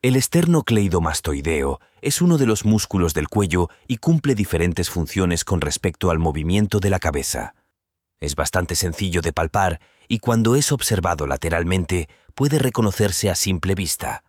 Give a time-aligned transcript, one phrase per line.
[0.00, 6.12] El esternocleidomastoideo es uno de los músculos del cuello y cumple diferentes funciones con respecto
[6.12, 7.56] al movimiento de la cabeza.
[8.20, 14.22] Es bastante sencillo de palpar y cuando es observado lateralmente puede reconocerse a simple vista.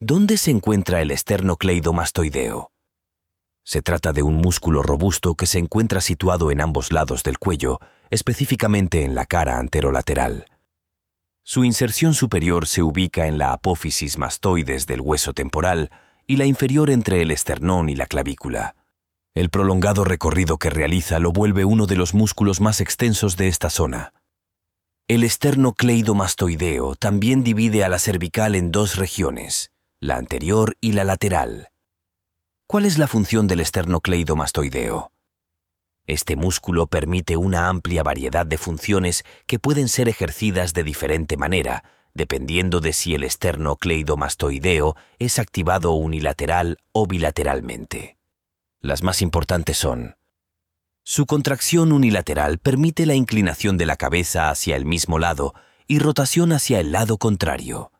[0.00, 2.72] ¿Dónde se encuentra el esternocleidomastoideo?
[3.62, 7.80] Se trata de un músculo robusto que se encuentra situado en ambos lados del cuello,
[8.08, 10.46] específicamente en la cara anterolateral.
[11.52, 15.90] Su inserción superior se ubica en la apófisis mastoides del hueso temporal
[16.24, 18.76] y la inferior entre el esternón y la clavícula.
[19.34, 23.68] El prolongado recorrido que realiza lo vuelve uno de los músculos más extensos de esta
[23.68, 24.12] zona.
[25.08, 31.70] El esternocleidomastoideo también divide a la cervical en dos regiones, la anterior y la lateral.
[32.68, 35.10] ¿Cuál es la función del esternocleidomastoideo?
[36.10, 41.84] Este músculo permite una amplia variedad de funciones que pueden ser ejercidas de diferente manera,
[42.14, 48.16] dependiendo de si el esternocleidomastoideo es activado unilateral o bilateralmente.
[48.80, 50.16] Las más importantes son
[51.04, 55.54] su contracción unilateral permite la inclinación de la cabeza hacia el mismo lado
[55.86, 57.92] y rotación hacia el lado contrario.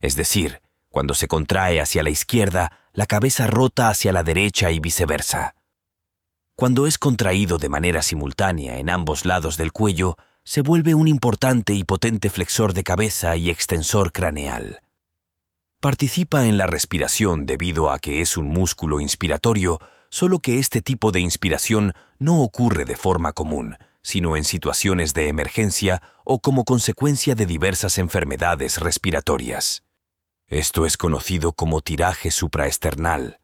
[0.00, 4.80] Es decir, cuando se contrae hacia la izquierda, la cabeza rota hacia la derecha y
[4.80, 5.54] viceversa.
[6.58, 11.74] Cuando es contraído de manera simultánea en ambos lados del cuello, se vuelve un importante
[11.74, 14.80] y potente flexor de cabeza y extensor craneal.
[15.82, 21.12] Participa en la respiración debido a que es un músculo inspiratorio, solo que este tipo
[21.12, 27.34] de inspiración no ocurre de forma común, sino en situaciones de emergencia o como consecuencia
[27.34, 29.84] de diversas enfermedades respiratorias.
[30.46, 33.40] Esto es conocido como tiraje supraesternal.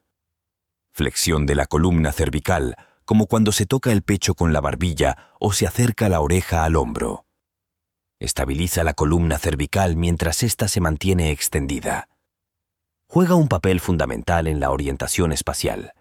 [0.93, 5.53] Flexión de la columna cervical, como cuando se toca el pecho con la barbilla o
[5.53, 7.25] se acerca la oreja al hombro.
[8.21, 12.09] Estabiliza la columna cervical mientras ésta se mantiene extendida.
[13.09, 15.93] Juega un papel fundamental en la orientación espacial.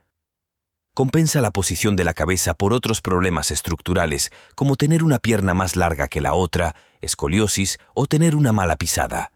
[0.94, 5.76] Compensa la posición de la cabeza por otros problemas estructurales, como tener una pierna más
[5.76, 9.32] larga que la otra, escoliosis o tener una mala pisada.